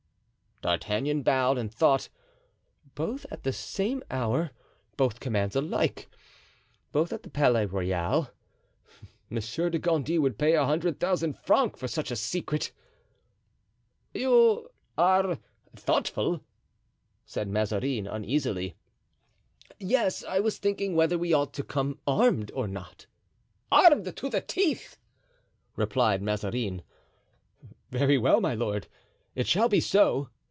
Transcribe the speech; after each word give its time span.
D'Artagnan 0.61 1.23
bowed, 1.23 1.57
and 1.57 1.73
thought: 1.73 2.07
"Both 2.93 3.25
at 3.31 3.41
the 3.41 3.51
same 3.51 4.03
hour; 4.11 4.51
both 4.95 5.19
commands 5.19 5.55
alike; 5.55 6.07
both 6.91 7.11
at 7.11 7.23
the 7.23 7.31
Palais 7.31 7.65
Royal. 7.65 8.29
Monsieur 9.27 9.71
de 9.71 9.79
Gondy 9.79 10.19
would 10.19 10.37
pay 10.37 10.53
a 10.53 10.63
hundred 10.67 10.99
thousand 10.99 11.35
francs 11.39 11.79
for 11.79 11.87
such 11.87 12.11
a 12.11 12.15
secret!" 12.15 12.71
"You 14.13 14.69
are 14.99 15.39
thoughtful," 15.75 16.41
said 17.25 17.47
Mazarin, 17.47 18.05
uneasily. 18.05 18.75
"Yes, 19.79 20.23
I 20.23 20.39
was 20.41 20.59
thinking 20.59 20.95
whether 20.95 21.17
we 21.17 21.33
ought 21.33 21.53
to 21.55 21.63
come 21.63 21.97
armed 22.05 22.51
or 22.53 22.67
not." 22.67 23.07
"Armed 23.71 24.15
to 24.15 24.29
the 24.29 24.41
teeth!" 24.41 24.99
replied 25.75 26.21
Mazarin. 26.21 26.83
"Very 27.89 28.19
well, 28.19 28.39
my 28.39 28.53
lord; 28.53 28.85
it 29.33 29.47
shall 29.47 29.67
be 29.67 29.79
so." 29.79 30.29